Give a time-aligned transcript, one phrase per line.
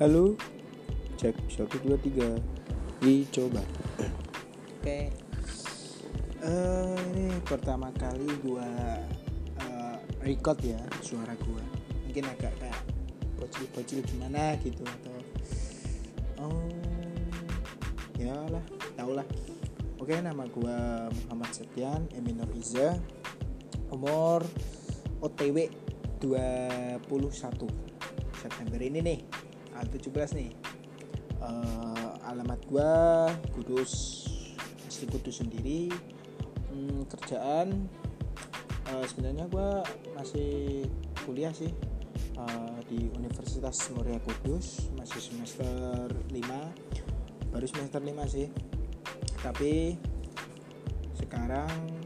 [0.00, 0.32] Halo.
[1.20, 2.32] Cek satu dua tiga.
[3.04, 3.60] Dicoba
[4.80, 5.12] Oke.
[6.40, 8.64] Eh ini pertama kali gua
[9.60, 11.60] eh, record ya suara gua.
[12.08, 12.80] Mungkin agak kayak
[13.36, 15.16] bocil-bocil gimana gitu atau
[16.48, 16.72] oh
[18.16, 18.64] ya lah
[18.96, 19.28] tau lah.
[20.00, 22.96] Oke nama gua Muhammad Septian Eminor Iza.
[23.92, 24.48] Umur
[25.20, 25.68] OTW
[26.24, 27.04] 21
[28.40, 29.39] September ini nih
[29.76, 30.50] ah, 17 nih.
[31.40, 32.92] Eh, alamat gua
[33.56, 33.92] Kudus
[34.84, 35.88] asli Kudus sendiri.
[36.70, 37.88] Hmm, kerjaan
[38.92, 39.82] eh, sebenarnya gua
[40.14, 40.84] masih
[41.24, 41.72] kuliah sih
[42.36, 48.46] eh, di Universitas Muria Kudus masih semester 5 baru semester 5 sih.
[49.40, 49.96] Tapi
[51.16, 52.00] sekarang